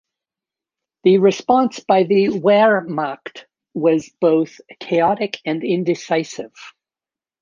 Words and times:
The 1.03 1.19
response 1.19 1.79
by 1.81 2.05
the 2.05 2.29
"Wehrmacht" 2.29 3.45
was 3.75 4.09
both 4.19 4.59
chaotic 4.79 5.37
and 5.45 5.63
indecisive. 5.63 6.55